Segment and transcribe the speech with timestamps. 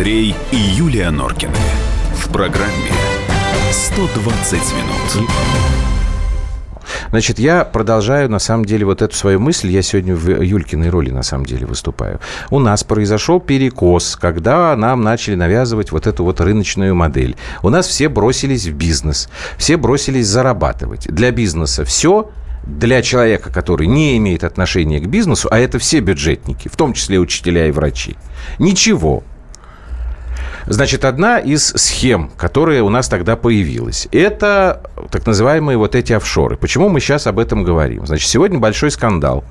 [0.00, 1.52] Андрей и Юлия Норкины.
[2.14, 2.90] В программе
[3.70, 5.28] 120 минут.
[7.10, 9.68] Значит, я продолжаю, на самом деле, вот эту свою мысль.
[9.68, 12.18] Я сегодня в Юлькиной роли, на самом деле, выступаю.
[12.48, 17.36] У нас произошел перекос, когда нам начали навязывать вот эту вот рыночную модель.
[17.62, 19.28] У нас все бросились в бизнес,
[19.58, 21.12] все бросились зарабатывать.
[21.12, 22.30] Для бизнеса все,
[22.64, 27.18] для человека, который не имеет отношения к бизнесу, а это все бюджетники, в том числе
[27.18, 28.16] учителя и врачи,
[28.58, 29.24] ничего.
[30.70, 36.56] Значит, одна из схем, которая у нас тогда появилась, это так называемые вот эти офшоры.
[36.56, 38.06] Почему мы сейчас об этом говорим?
[38.06, 39.42] Значит, сегодня большой скандал.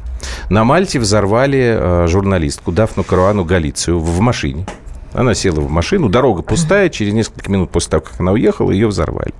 [0.50, 4.66] На Мальте взорвали э, журналистку Дафну Каруану Галицию в машине.
[5.14, 8.88] Она села в машину, дорога пустая, через несколько минут после того, как она уехала, ее
[8.88, 9.34] взорвали.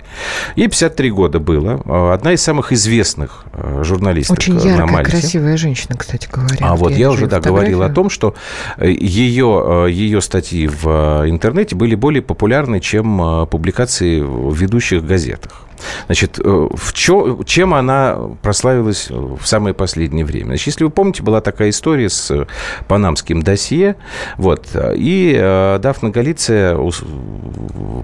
[0.56, 1.80] Ей 53 года было.
[1.84, 5.12] А, одна из самых известных э, журналисток Очень яркая, на Мальте.
[5.12, 6.56] красивая женщина, кстати говоря.
[6.60, 8.34] А вот я, я уже да, говорил о том, что
[8.80, 15.69] ее, э, ее статьи в э, интернете были более популярны, чем публикации в ведущих газетах.
[16.06, 20.46] Значит, э, в чё, чем она прославилась в самое последнее время?
[20.46, 22.46] Значит, если вы помните, была такая история с
[22.88, 23.96] панамским досье,
[24.36, 26.76] вот, и э, Дафна Галиция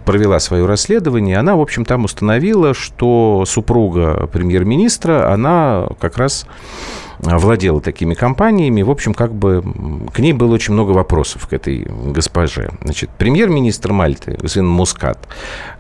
[0.04, 6.47] провела свое расследование, она, в общем, там установила, что супруга премьер-министра, она как раз
[7.19, 8.83] владела такими компаниями.
[8.83, 9.62] В общем, как бы
[10.12, 12.70] к ней было очень много вопросов, к этой госпоже.
[12.83, 15.27] Значит, премьер-министр Мальты, господин Мускат,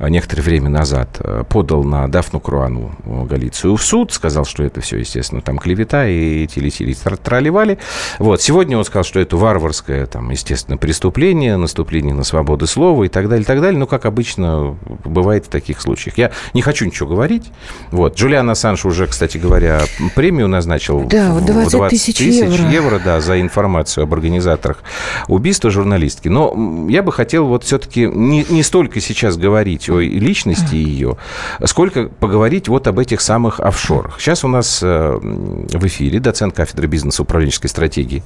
[0.00, 4.98] некоторое время назад э, подал на Дафну Круану Галицию в суд, сказал, что это все,
[4.98, 7.78] естественно, там клевета и телетили тролливали.
[8.18, 8.40] Вот.
[8.40, 13.28] Сегодня он сказал, что это варварское, там, естественно, преступление, наступление на свободу слова и так
[13.28, 13.78] далее, и так далее.
[13.78, 16.18] Ну, как обычно бывает в таких случаях.
[16.18, 17.50] Я не хочу ничего говорить.
[17.90, 18.16] Вот.
[18.16, 19.82] Джулиан Ассанж уже, кстати говоря,
[20.14, 22.70] премию назначил да, да, вот 20, 20 тысяч, тысяч евро.
[22.70, 24.82] евро да, за информацию об организаторах
[25.28, 26.28] убийства журналистки.
[26.28, 31.16] Но я бы хотел вот все-таки не, не столько сейчас говорить о личности ее,
[31.64, 34.20] сколько поговорить вот об этих самых офшорах.
[34.20, 38.22] Сейчас у нас э, в эфире доцент кафедры бизнеса управленческой стратегии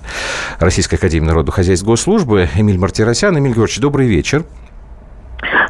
[0.58, 3.38] Российской Академии Народного Хозяйства Госслужбы Эмиль Мартиросян.
[3.38, 4.44] Эмиль Георгиевич, добрый вечер.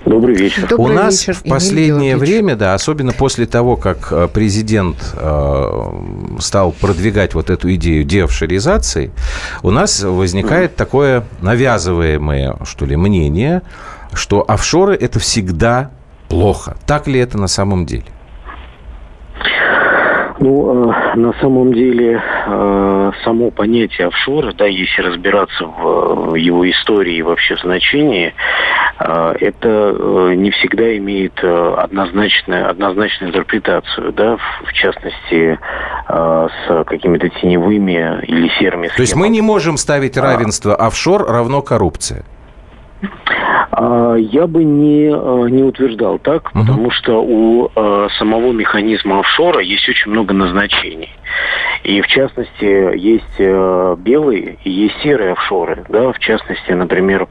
[0.04, 0.66] Добрый вечер.
[0.66, 5.92] Добрый У нас вечер, в последнее время, да, особенно после того, как э, президент э,
[6.40, 9.12] стал продвигать вот эту идею деофшоризации,
[9.62, 10.76] у нас возникает mm.
[10.76, 13.62] такое навязываемое, что ли, мнение,
[14.12, 15.90] что офшоры– это всегда
[16.28, 16.76] плохо.
[16.86, 18.06] Так ли это на самом деле?
[20.40, 27.16] Ну, э, на самом деле, э, само понятие офшора, да, если разбираться в его истории
[27.16, 28.32] и вообще в значении,
[28.98, 35.58] э, это не всегда имеет однозначную, однозначную интерпретацию, да, в, частности,
[36.08, 38.96] с какими-то теневыми или серыми схемами.
[38.96, 40.22] То есть мы не можем ставить а.
[40.22, 42.24] равенство офшор равно коррупция?
[43.70, 46.60] А, я бы не, а, не утверждал так, угу.
[46.60, 51.10] потому что у а, самого механизма офшора есть очень много назначений.
[51.84, 53.38] И в частности, есть
[54.00, 55.84] белые и есть серые офшоры.
[55.88, 56.12] Да?
[56.12, 57.26] В частности, например,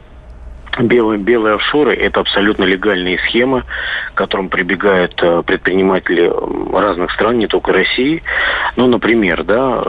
[0.78, 3.64] Белые, белые офшоры– это абсолютно легальные схемы,
[4.14, 5.16] к которым прибегают
[5.46, 6.32] предприниматели
[6.72, 8.24] разных стран, не только России.
[8.78, 9.82] Ну, например, да,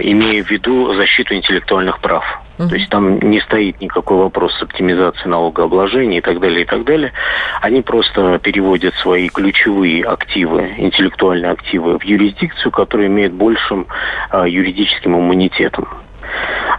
[0.00, 2.24] имея в виду защиту интеллектуальных прав.
[2.68, 6.84] То есть там не стоит никакой вопрос с оптимизацией налогообложения и так далее, и так
[6.84, 7.12] далее.
[7.60, 13.86] Они просто переводят свои ключевые активы, интеллектуальные активы в юрисдикцию, которая имеет большим
[14.32, 15.88] э, юридическим иммунитетом.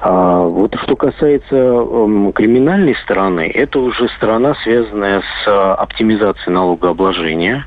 [0.01, 7.65] А, вот что касается э, криминальной стороны, это уже сторона, связанная с э, оптимизацией налогообложения,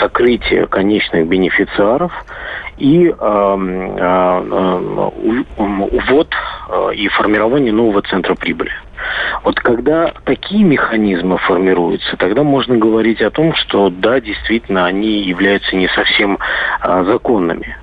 [0.00, 2.12] сокрытие конечных бенефициаров
[2.78, 4.40] и э, э,
[5.58, 6.55] увод э,
[6.94, 8.72] и формирование нового центра прибыли.
[9.44, 15.76] Вот когда такие механизмы формируются, тогда можно говорить о том, что да, действительно, они являются
[15.76, 16.38] не совсем
[16.80, 17.76] а, законными.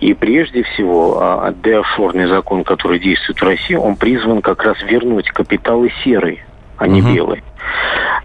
[0.00, 5.30] И прежде всего, а, деофшорный закон, который действует в России, он призван как раз вернуть
[5.30, 6.44] капиталы серые,
[6.76, 7.14] а не угу.
[7.14, 7.42] белые.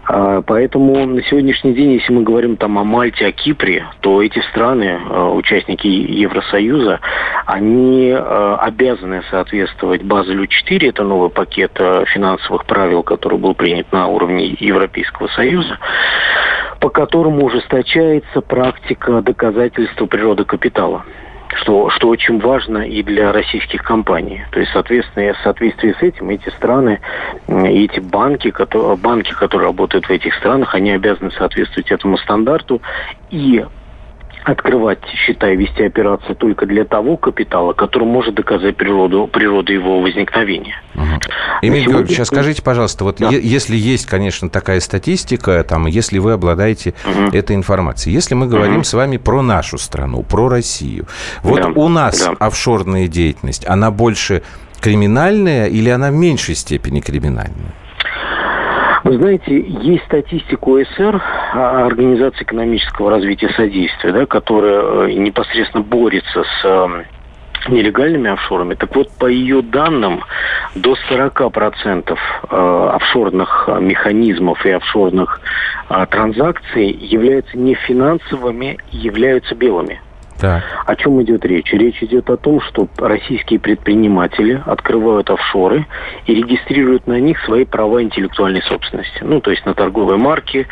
[0.08, 4.38] А, поэтому на сегодняшний день, если мы говорим там о Мальте, о Кипре, то эти
[4.50, 7.00] страны, а, участники Евросоюза,
[7.46, 11.72] они а, обязаны соответствовать Базелю 4, это новый пакет
[12.06, 15.78] финансовых правил, который был принят на уровне Европейского Союза,
[16.80, 21.04] по которому ужесточается практика доказательства природы капитала
[21.54, 24.42] что, что очень важно и для российских компаний.
[24.50, 27.00] То есть, соответственно, в соответствии с этим эти страны
[27.48, 32.82] и эти банки, которые, банки, которые работают в этих странах, они обязаны соответствовать этому стандарту
[33.30, 33.64] и
[34.46, 40.00] открывать счета и вести операции только для того капитала, который может доказать природу, природу его
[40.00, 40.80] возникновения.
[40.94, 41.04] Угу.
[41.62, 41.98] Эмиль сегодня...
[41.98, 43.28] Георгиевич, а скажите, пожалуйста, вот да.
[43.28, 47.36] если есть, конечно, такая статистика, там, если вы обладаете угу.
[47.36, 48.84] этой информацией, если мы говорим угу.
[48.84, 51.06] с вами про нашу страну, про Россию,
[51.42, 51.68] вот да.
[51.68, 52.34] у нас да.
[52.38, 54.42] офшорная деятельность, она больше
[54.80, 57.74] криминальная или она в меньшей степени криминальная?
[59.04, 61.22] Вы знаете, есть статистика ОСР,
[61.54, 66.64] а, Организации экономического развития содействия, да, которая э, непосредственно борется с
[67.68, 68.74] нелегальными офшорами.
[68.74, 70.22] Так вот, по ее данным,
[70.74, 72.16] до 40%
[72.50, 75.40] э, офшорных механизмов и офшорных
[75.88, 80.00] э, транзакций являются не финансовыми, являются белыми.
[80.38, 80.62] Так.
[80.84, 81.72] О чем идет речь?
[81.72, 85.86] Речь идет о том, что российские предприниматели открывают офшоры
[86.26, 89.22] и регистрируют на них свои права интеллектуальной собственности.
[89.22, 90.66] Ну, то есть на торговые марки,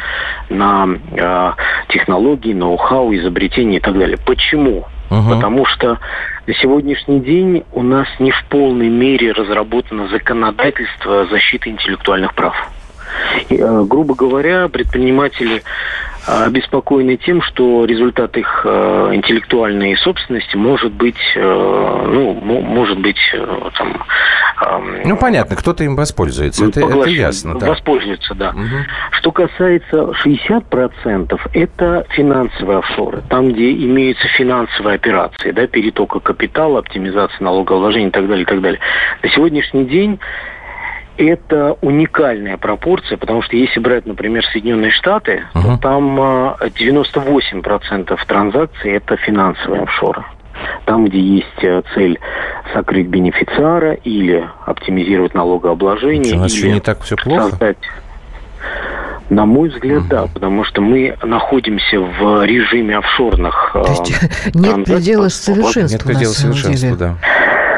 [0.50, 1.52] на э,
[1.88, 4.18] технологии, ноу-хау, изобретения и так далее.
[4.24, 4.84] Почему?
[5.18, 5.34] Угу.
[5.34, 5.98] Потому что
[6.46, 12.54] на сегодняшний день у нас не в полной мере разработано законодательство защиты интеллектуальных прав.
[13.48, 15.62] И, э, грубо говоря, предприниматели
[16.26, 23.18] э, обеспокоены тем, что результат их э, интеллектуальной собственности может быть, ну, может быть,
[23.78, 24.04] там...
[25.04, 27.58] Ну, понятно, кто-то им воспользуется, это, это ясно.
[27.58, 27.68] Да.
[27.68, 28.50] Воспользуется, да.
[28.50, 28.62] Угу.
[29.12, 37.42] Что касается 60%, это финансовые офшоры, там, где имеются финансовые операции, да, перетока капитала, оптимизация
[37.44, 38.80] налогообложения и так далее, и так далее.
[39.22, 40.18] На сегодняшний день
[41.16, 45.62] это уникальная пропорция, потому что если брать, например, Соединенные Штаты, uh-huh.
[45.62, 50.24] то там 98% а, транзакций это финансовые офшоры.
[50.84, 52.18] Там, где есть э, цель
[52.72, 56.36] сокрыть бенефициара или оптимизировать налогообложение.
[56.36, 57.50] у нас или еще не так все плохо?
[57.50, 57.78] Создать...
[59.30, 60.08] На мой взгляд, угу.
[60.08, 63.70] да, потому что мы находимся в режиме офшорных.
[63.72, 65.96] То есть нет предела совершенства.
[65.96, 66.96] Нет предела совершенства, деле.
[66.96, 67.16] да.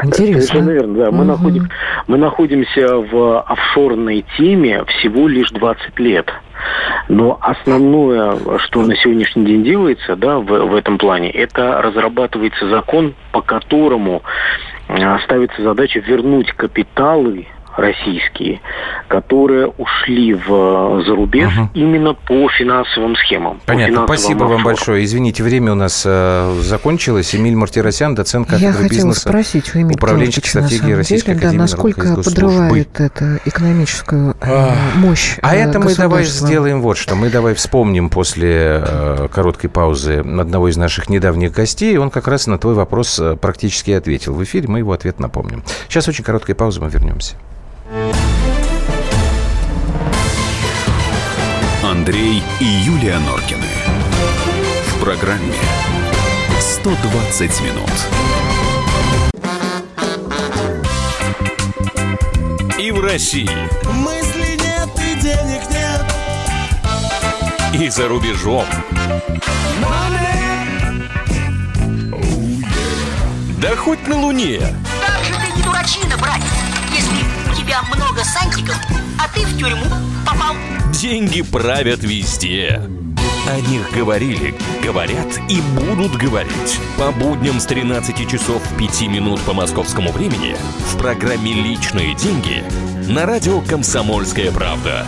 [0.03, 0.41] Интересно.
[0.41, 1.11] Совершенно верно, да.
[1.11, 1.31] Мы, угу.
[1.31, 1.69] находим,
[2.07, 6.31] мы находимся в офшорной теме всего лишь 20 лет.
[7.07, 13.13] Но основное, что на сегодняшний день делается да, в, в этом плане, это разрабатывается закон,
[13.31, 14.23] по которому
[14.87, 17.47] э, ставится задача вернуть капиталы
[17.77, 18.59] российские,
[19.07, 21.69] которые ушли в зарубеж угу.
[21.73, 23.61] именно по финансовым схемам.
[23.65, 23.93] Понятно.
[23.93, 24.51] Финансовым Спасибо офшорам.
[24.51, 25.05] вам большое.
[25.05, 27.35] Извините, время у нас э, закончилось.
[27.35, 31.63] Эмиль Мартиросян, доцент кафедры Я бизнеса, спросить у Эмиля управленческой стратегии Российской деле, Академии да,
[31.63, 37.15] насколько подрывает это экономическую э, мощь А это мы давай сделаем вот что.
[37.15, 41.97] Мы давай вспомним после э, короткой паузы одного из наших недавних гостей.
[41.97, 44.33] Он как раз на твой вопрос э, практически ответил.
[44.33, 45.63] В эфире мы его ответ напомним.
[45.87, 47.35] Сейчас очень короткая пауза, мы вернемся.
[51.83, 53.67] Андрей и Юлия Норкины.
[54.87, 55.55] В программе
[56.59, 57.91] 120 минут.
[62.77, 63.49] И в России.
[63.93, 66.03] Мысли нет и денег нет.
[67.73, 68.65] И за рубежом.
[73.59, 74.59] Да хоть на Луне.
[75.05, 76.56] Как же ты не дурачина, братец,
[77.67, 78.77] тебя много сантиков,
[79.19, 79.85] а ты в тюрьму
[80.25, 80.55] попал.
[80.93, 82.81] Деньги правят везде.
[83.45, 86.79] О них говорили, говорят и будут говорить.
[86.97, 90.55] По будням с 13 часов 5 минут по московскому времени
[90.91, 92.63] в программе «Личные деньги»
[93.09, 95.05] на радио «Комсомольская правда».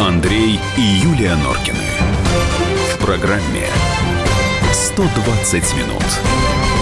[0.00, 1.78] Андрей и Юлия Норкины.
[2.94, 3.66] В программе
[4.72, 6.81] «120 минут».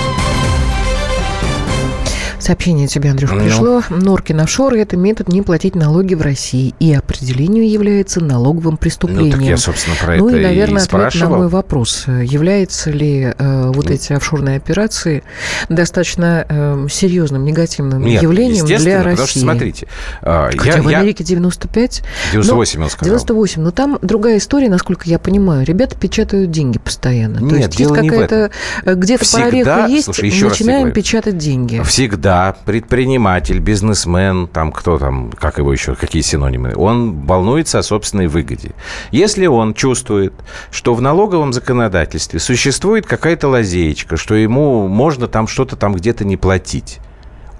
[2.50, 3.44] Сообщение тебе, Андрюш, ну.
[3.44, 3.82] пришло.
[3.90, 6.74] Норкин офшор– это метод не платить налоги в России.
[6.80, 9.26] И определению является налоговым преступлением.
[9.26, 12.06] Ну, так я, собственно, про ну, это и, наверное, и ответ на мой вопрос.
[12.08, 15.22] Являются ли э, вот эти офшорные операции
[15.68, 19.10] достаточно э, серьезным негативным Нет, явлением для России?
[19.10, 19.86] потому что, смотрите.
[20.22, 22.02] Э, Хотя я, в Америке 95.
[22.32, 23.10] 98, он сказал.
[23.10, 23.62] 98.
[23.62, 25.64] Но там другая история, насколько я понимаю.
[25.64, 27.38] Ребята печатают деньги постоянно.
[27.38, 28.50] Нет, То есть дело есть какая-то...
[28.84, 31.80] Э, где-то прореха есть, слушай, начинаем печатать деньги.
[31.84, 38.26] Всегда предприниматель, бизнесмен, там кто там, как его еще, какие синонимы, он волнуется о собственной
[38.26, 38.72] выгоде.
[39.10, 40.32] Если он чувствует,
[40.70, 46.36] что в налоговом законодательстве существует какая-то лазеечка, что ему можно там что-то там где-то не
[46.36, 47.00] платить,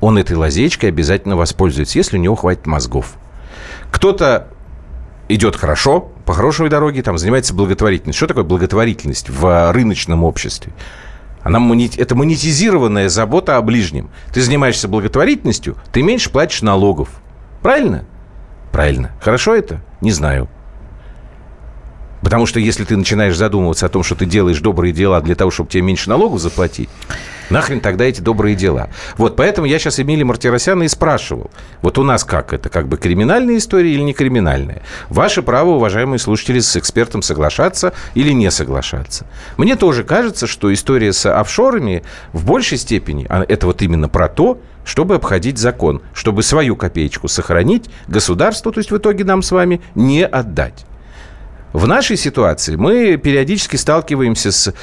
[0.00, 3.14] он этой лазеечкой обязательно воспользуется, если у него хватит мозгов.
[3.90, 4.48] Кто-то
[5.28, 8.18] идет хорошо, по хорошей дороге, там занимается благотворительностью.
[8.18, 10.72] Что такое благотворительность в рыночном обществе?
[11.42, 11.98] Она монет...
[11.98, 14.10] Это монетизированная забота о ближнем.
[14.32, 17.08] Ты занимаешься благотворительностью, ты меньше платишь налогов.
[17.62, 18.04] Правильно?
[18.72, 19.12] Правильно.
[19.20, 19.82] Хорошо это?
[20.00, 20.48] Не знаю.
[22.22, 25.50] Потому что если ты начинаешь задумываться о том, что ты делаешь добрые дела для того,
[25.50, 26.90] чтобы тебе меньше налогов заплатить,
[27.50, 28.90] нахрен тогда эти добрые дела?
[29.16, 31.50] Вот поэтому я сейчас Эмили Мартиросяна и спрашивал.
[31.82, 32.52] Вот у нас как?
[32.52, 34.82] Это как бы криминальная история или не криминальная?
[35.08, 39.26] Ваше право, уважаемые слушатели, с экспертом соглашаться или не соглашаться.
[39.56, 42.02] Мне тоже кажется, что история с офшорами
[42.32, 47.28] в большей степени, а это вот именно про то, чтобы обходить закон, чтобы свою копеечку
[47.28, 50.86] сохранить, государству, то есть в итоге нам с вами, не отдать.
[51.72, 54.74] В нашей ситуации мы периодически сталкиваемся с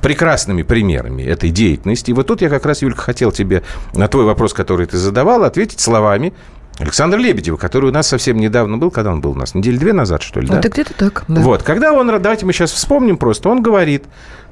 [0.00, 2.10] прекрасными примерами этой деятельности.
[2.10, 5.44] И вот тут я как раз, Юлька, хотел тебе на твой вопрос, который ты задавал,
[5.44, 6.32] ответить словами
[6.80, 9.92] Александр Лебедева, который у нас совсем недавно был, когда он был у нас, недели две
[9.92, 10.58] назад, что ли, да?
[10.58, 11.42] Это где-то так, да.
[11.42, 14.04] Вот, когда он, давайте мы сейчас вспомним просто, он говорит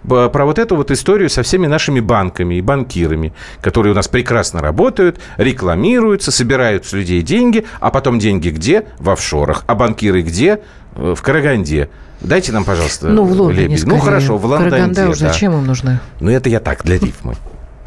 [0.05, 3.33] про вот эту вот историю со всеми нашими банками и банкирами,
[3.63, 8.87] которые у нас прекрасно работают, рекламируются, собирают с людей деньги, а потом деньги где?
[8.99, 9.65] В офшорах.
[9.67, 10.61] А банкиры где?
[10.97, 11.89] Э, в Караганде.
[12.21, 13.85] Дайте нам, пожалуйста, ну, в Лондоне, лебедь.
[13.87, 14.71] Ну, хорошо, в Лондонде.
[14.71, 15.15] Караганда да.
[15.15, 16.01] зачем им нужны?
[16.21, 17.35] Ну, это я так, для рифмы.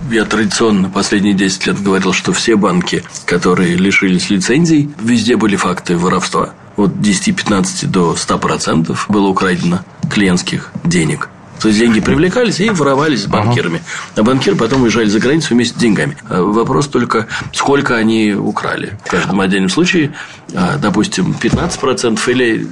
[0.09, 5.97] Я традиционно последние 10 лет говорил, что все банки, которые лишились лицензий, везде были факты
[5.97, 6.53] воровства.
[6.75, 11.29] От 10-15 до 100% было украдено клиентских денег.
[11.61, 13.83] То есть деньги привлекались и воровались с банкирами.
[14.15, 16.17] А банкиры потом уезжали за границу вместе с деньгами.
[16.27, 18.97] А вопрос только, сколько они украли.
[19.05, 20.13] В каждом отдельном случае,
[20.55, 22.67] а, допустим, 15% или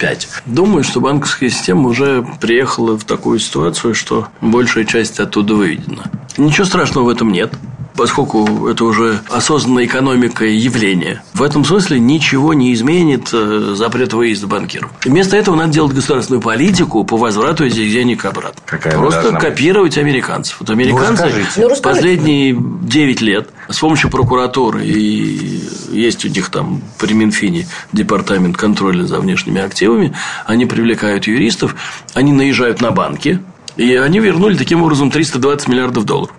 [0.00, 0.26] 95%.
[0.46, 6.10] Думаю, что банковская система уже приехала в такую ситуацию, что большая часть оттуда выведена.
[6.36, 7.52] Ничего страшного в этом нет
[8.00, 11.22] поскольку это уже осознанная экономика явление.
[11.34, 14.90] В этом смысле ничего не изменит э, запрет выезда банкиров.
[15.04, 18.62] Вместо этого надо делать государственную политику по возврату этих денег обратно.
[18.64, 19.98] Какая Просто копировать быть?
[19.98, 20.56] американцев.
[20.60, 26.80] Вот американцы ну, ну последние 9 лет с помощью прокуратуры и есть у них там
[26.98, 30.16] при Минфине департамент контроля за внешними активами,
[30.46, 31.76] они привлекают юристов,
[32.14, 33.40] они наезжают на банки,
[33.76, 36.34] и они вернули таким образом 320 миллиардов долларов.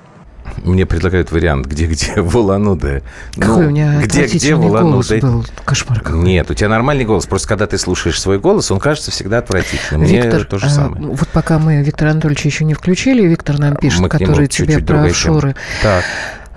[0.57, 3.01] Мне предлагают вариант, где-где в Улан-Удэ.
[3.35, 5.19] Какой ну, у меня где-где в Улан-Удэ.
[5.19, 5.45] был.
[5.65, 6.19] Кошмар какой.
[6.21, 7.25] Нет, у тебя нормальный голос.
[7.25, 10.01] Просто когда ты слушаешь свой голос, он кажется всегда отвратительным.
[10.01, 11.07] Мне Виктор, то же самое.
[11.07, 15.55] вот пока мы Виктора Анатольевича еще не включили, Виктор нам пишет, который тебе про офшоры.
[15.81, 16.03] Так.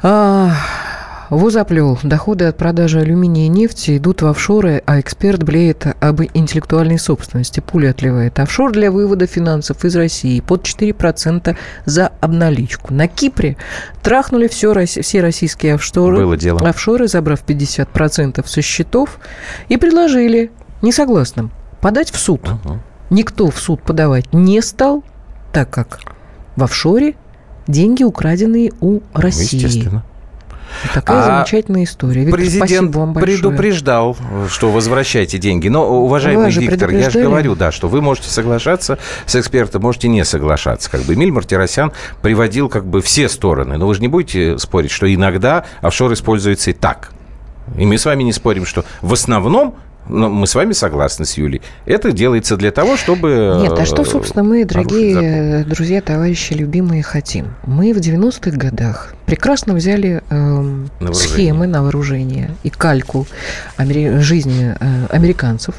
[0.03, 0.53] А,
[1.31, 1.99] Возоплел.
[2.03, 7.61] Доходы от продажи алюминия и нефти идут в офшоры, а эксперт блеет об интеллектуальной собственности.
[7.61, 8.39] Пуля отливает.
[8.39, 12.93] Офшор для вывода финансов из России под 4% за обналичку.
[12.93, 13.57] На Кипре
[14.03, 16.61] трахнули все, все российские офшоры, Было дело.
[16.69, 19.19] офшоры, забрав 50% со счетов,
[19.69, 20.51] и предложили
[20.83, 21.51] несогласным
[21.81, 22.49] подать в суд.
[22.49, 22.79] Угу.
[23.11, 25.05] Никто в суд подавать не стал,
[25.53, 26.01] так как
[26.57, 27.15] в офшоре
[27.67, 29.57] деньги украденные у России.
[29.57, 30.05] Естественно.
[30.93, 32.25] Такая а замечательная история.
[32.25, 34.17] Виктор, президент вам предупреждал,
[34.49, 35.69] что возвращайте деньги.
[35.69, 40.25] Но, уважаемый Виктор, я же говорю, да, что вы можете соглашаться с экспертом, можете не
[40.25, 40.91] соглашаться.
[40.91, 43.77] Как бы Эмиль Мартиросян приводил как бы все стороны.
[43.77, 47.11] Но вы же не будете спорить, что иногда офшор используется и так.
[47.79, 49.77] И мы с вами не спорим, что в основном
[50.09, 51.63] но мы с вами согласны с Юлей.
[51.87, 53.59] Это делается для того, чтобы...
[53.61, 57.55] Нет, а что, э, собственно, мы, дорогие друзья, товарищи, любимые, хотим?
[57.67, 60.35] Мы в 90-х годах прекрасно взяли э,
[61.01, 63.27] на схемы на вооружение и кальку
[63.77, 64.19] амери...
[64.19, 65.75] жизни э, американцев,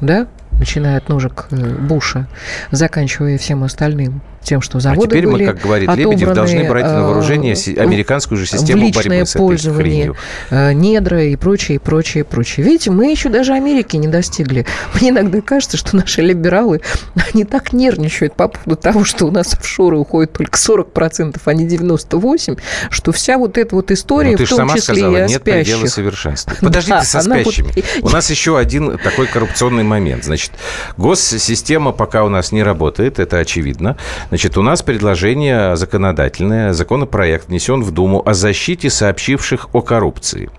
[0.00, 2.26] да, начиная от ножек э, Буша,
[2.70, 6.84] заканчивая всем остальным тем, что заводы А теперь были мы, как говорит Лебедев, должны брать
[6.84, 10.16] на вооружение э, американскую же систему борьбы с этой хренью.
[10.50, 12.64] Э, недра и прочее, прочее, прочее.
[12.66, 14.66] Видите, мы еще даже Америки не достигли.
[14.94, 16.80] Мне иногда кажется, что наши либералы,
[17.34, 21.66] они так нервничают по поводу того, что у нас офшоры уходят только 40%, а не
[21.66, 22.58] 98%,
[22.90, 25.74] что вся вот эта вот история, ну, в том числе сказала, и о нет спящих.
[25.74, 26.54] предела совершенства.
[26.60, 27.72] Подождите да, со спящими.
[28.00, 28.10] Вот...
[28.10, 30.24] У нас еще один такой коррупционный момент.
[30.24, 30.52] Значит,
[30.96, 33.96] госсистема пока у нас не работает, это очевидно.
[34.28, 40.50] Значит, у нас предложение законодательное, законопроект внесен в Думу о защите сообщивших о коррупции.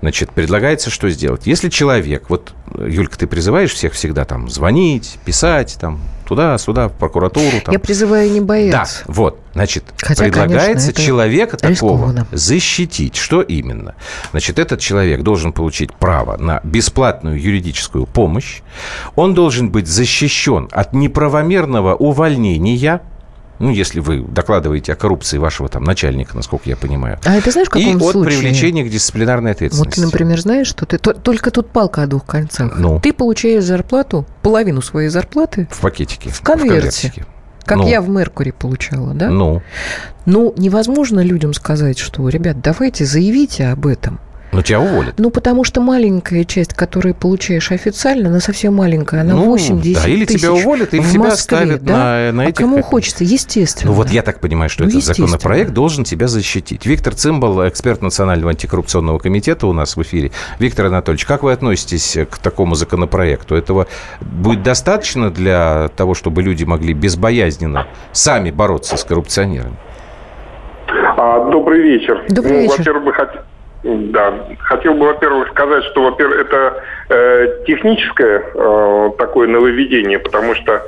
[0.00, 1.46] Значит, предлагается что сделать?
[1.46, 7.60] Если человек, вот, Юлька, ты призываешь всех всегда там звонить, писать, там, туда-сюда, в прокуратуру.
[7.64, 7.72] Там.
[7.72, 9.02] Я призываю не бояться.
[9.04, 13.16] Да, вот, значит, Хотя, предлагается конечно, человека такого защитить.
[13.16, 13.96] Что именно?
[14.30, 18.60] Значит, этот человек должен получить право на бесплатную юридическую помощь.
[19.16, 23.00] Он должен быть защищен от неправомерного увольнения–
[23.60, 27.18] ну, если вы докладываете о коррупции вашего там начальника, насколько я понимаю.
[27.24, 28.22] А это знаешь, в каком И случае?
[28.22, 30.00] от привлечения к дисциплинарной ответственности.
[30.00, 30.98] Вот ты, например, знаешь, что ты...
[30.98, 32.78] Только тут палка о двух концах.
[32.78, 32.98] Ну.
[33.00, 35.68] Ты получаешь зарплату, половину своей зарплаты...
[35.70, 36.30] В пакетике.
[36.30, 37.12] В конверте.
[37.14, 37.88] В как ну.
[37.88, 39.28] я в Меркури получала, да?
[39.28, 39.62] Ну.
[40.26, 44.18] Ну, невозможно людям сказать, что, ребят, давайте заявите об этом.
[44.52, 45.14] Но тебя уволят.
[45.18, 50.08] Ну, потому что маленькая часть, которую получаешь официально, она совсем маленькая, она ну, 8-10 да,
[50.08, 51.92] или тысяч тебя уволят, или в тебя Москве, оставят да?
[51.92, 52.56] на, на а этих...
[52.56, 53.92] кому хочется, естественно.
[53.92, 56.84] Ну, вот я так понимаю, что ну, этот законопроект должен тебя защитить.
[56.84, 60.32] Виктор Цимбал, эксперт Национального антикоррупционного комитета у нас в эфире.
[60.58, 63.54] Виктор Анатольевич, как вы относитесь к такому законопроекту?
[63.54, 63.86] Этого
[64.20, 69.76] будет достаточно для того, чтобы люди могли безбоязненно сами бороться с коррупционерами?
[71.16, 72.24] А, добрый вечер.
[72.28, 72.78] Добрый ну, вечер.
[72.78, 73.44] Во-первых, хот...
[73.82, 80.82] да, хотел бы, во-первых, сказать, что, во-первых, это э, техническое э, такое нововведение, потому что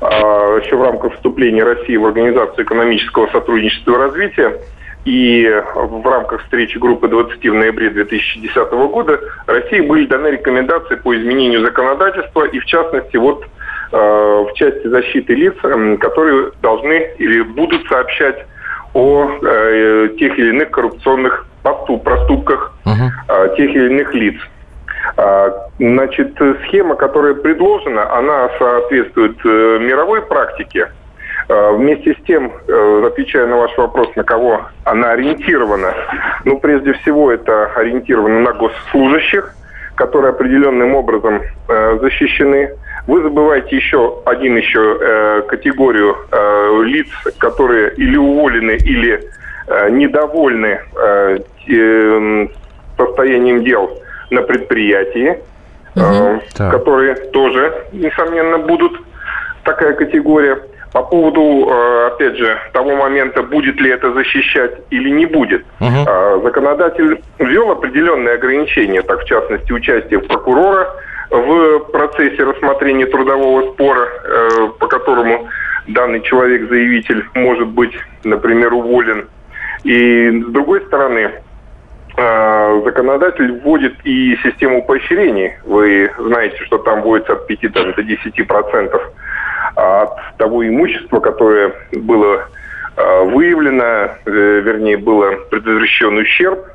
[0.00, 4.60] э, еще в рамках вступления России в Организацию экономического сотрудничества и развития
[5.04, 11.16] и в рамках встречи группы 20 в ноябре 2010 года России были даны рекомендации по
[11.16, 13.44] изменению законодательства и, в частности, вот
[13.92, 18.46] э, в части защиты лиц, э, которые должны или будут сообщать
[18.92, 24.36] о э, тех или иных коррупционных проступках э, тех или иных лиц.
[25.16, 26.36] Э, значит,
[26.66, 30.88] схема, которая предложена, она соответствует э, мировой практике.
[31.50, 35.92] Э, вместе с тем, э, отвечая на ваш вопрос, на кого она ориентирована,
[36.44, 39.52] ну, прежде всего, это ориентировано на госслужащих,
[39.96, 42.70] которые определенным образом э, защищены.
[43.08, 46.14] Вы забываете еще один еще категорию
[46.84, 49.24] лиц, которые или уволены, или
[49.90, 52.46] недовольны э, э,
[52.96, 53.90] состоянием дел
[54.30, 55.38] на предприятии,
[55.96, 56.04] угу.
[56.04, 58.92] э, которые тоже, несомненно, будут
[59.64, 60.58] такая категория.
[60.92, 65.64] По поводу, э, опять же, того момента, будет ли это защищать или не будет.
[65.80, 66.42] Угу.
[66.42, 70.88] Законодатель ввел определенные ограничения, так в частности, участие прокурора
[71.30, 75.48] в процессе рассмотрения трудового спора, э, по которому
[75.86, 79.28] данный человек-заявитель может быть, например, уволен.
[79.84, 81.30] И с другой стороны,
[82.16, 85.52] законодатель вводит и систему поощрений.
[85.64, 89.02] Вы знаете, что там вводится от 5 там, до 10 процентов
[89.74, 92.48] от того имущества, которое было
[92.96, 96.66] а, выявлено, э, вернее, было предотвращен ущерб,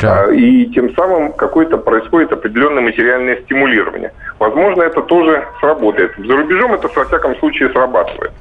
[0.00, 0.32] да.
[0.32, 4.12] и тем самым какое-то происходит определенное материальное стимулирование.
[4.38, 6.12] Возможно, это тоже сработает.
[6.18, 8.32] За рубежом это, во всяком случае, срабатывает.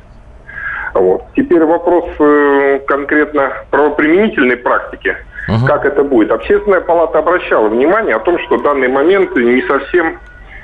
[0.93, 1.23] Вот.
[1.36, 5.15] Теперь вопрос э, конкретно правоприменительной практики.
[5.49, 5.65] Угу.
[5.67, 6.32] Как это будет?
[6.32, 10.19] Общественная палата обращала внимание о том, что данный момент не совсем,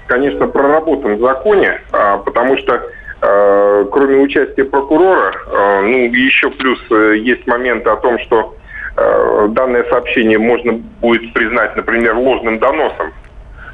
[0.08, 2.82] конечно, проработан в законе, а, потому что
[3.22, 8.56] Э, кроме участия прокурора, э, ну, еще плюс э, есть моменты о том, что
[9.52, 13.14] данное сообщение можно будет признать, например, ложным доносом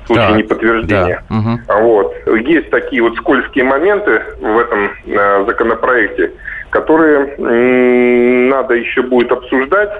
[0.05, 1.23] в случае да, неподтверждения.
[1.29, 1.81] Да, угу.
[1.81, 2.15] Вот.
[2.47, 6.31] Есть такие вот скользкие моменты в этом законопроекте,
[6.69, 9.91] которые надо еще будет обсуждать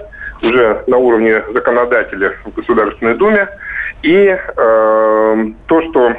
[0.41, 3.47] уже на уровне законодателя в Государственной Думе.
[4.03, 6.13] И э, то, что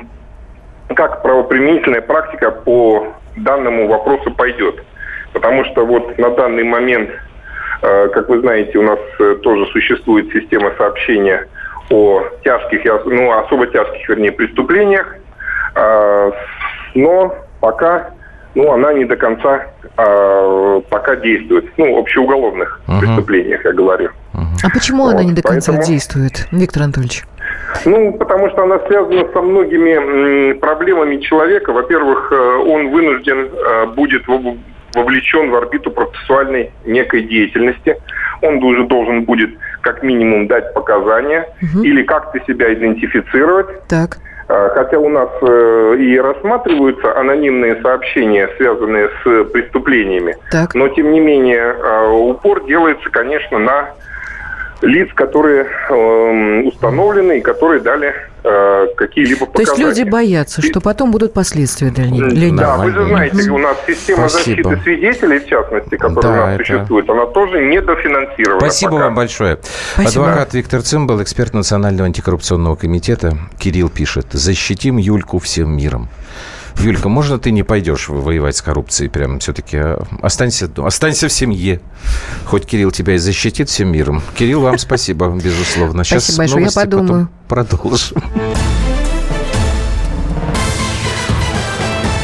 [0.95, 4.83] как правоприменительная практика по данному вопросу пойдет.
[5.33, 7.11] Потому что вот на данный момент,
[7.83, 11.47] э, как вы знаете, у нас э, тоже существует система сообщения
[11.91, 15.17] о тяжких, ну, особо тяжких, вернее, преступлениях,
[15.75, 16.31] э,
[16.95, 18.11] но пока
[18.55, 21.67] ну, она не до конца пока действует.
[21.77, 23.01] Ну, общеуголовных uh-huh.
[23.01, 24.11] преступлениях, я говорю.
[24.35, 24.45] Uh-huh.
[24.65, 25.87] А почему вот, она не до конца поэтому...
[25.87, 27.25] действует, Виктор Анатольевич?
[27.85, 31.73] Ну, потому что она связана со многими проблемами человека.
[31.73, 37.97] Во-первых, э, он вынужден э, будет вовлечен в орбиту процессуальной некой деятельности.
[38.43, 39.51] Он уже должен будет
[39.87, 41.85] как минимум дать показания угу.
[41.85, 43.87] или как-то себя идентифицировать.
[43.89, 44.19] Так.
[44.49, 45.29] Э, хотя у нас
[45.99, 50.75] и рассматриваются анонимные сообщения, связанные с преступлениями, так.
[50.75, 51.75] но тем не менее
[52.11, 53.91] упор делается, конечно, на
[54.83, 59.83] лиц, которые э, установлены и которые дали э, какие-либо показания.
[59.83, 62.29] То есть люди боятся, что потом будут последствия для них?
[62.29, 62.61] Для них.
[62.61, 64.71] Да, вы же знаете, у нас система Спасибо.
[64.71, 66.65] защиты свидетелей, в частности, которая да, у нас это...
[66.65, 68.61] существует, она тоже недофинансирована.
[68.61, 69.05] Спасибо пока.
[69.05, 69.59] вам большое.
[69.95, 70.25] Спасибо.
[70.25, 73.37] Адвокат Виктор Цимбал, эксперт Национального антикоррупционного комитета.
[73.59, 76.09] Кирилл пишет, защитим Юльку всем миром.
[76.81, 79.09] Юлька, можно ты не пойдешь воевать с коррупцией?
[79.09, 81.81] Прям все-таки а, останься, останься в семье.
[82.45, 84.23] Хоть Кирилл тебя и защитит всем миром.
[84.37, 86.05] Кирилл, вам спасибо, безусловно.
[86.05, 87.29] Сейчас спасибо большое, я подумаю.
[87.49, 88.23] Продолжим.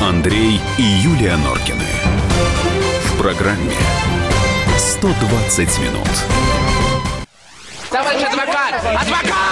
[0.00, 1.84] Андрей и Юлия Норкины.
[3.06, 3.72] В программе
[4.76, 6.08] «120 минут».
[7.90, 8.74] Товарищ адвокат!
[8.84, 9.51] Адвокат!